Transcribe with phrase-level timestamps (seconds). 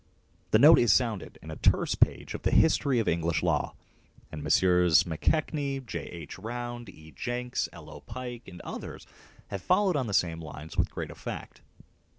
[0.49, 3.75] The note is sounded in a terse page of the" History of English Law,"
[4.31, 5.03] and Messrs.
[5.03, 6.05] McKechnie, J.
[6.05, 6.39] H.
[6.39, 7.13] Round, E.
[7.15, 7.87] Jenks, L.
[7.87, 7.99] O.
[8.01, 9.05] Pike, and others
[9.49, 11.61] have followed on the same lines with great effect.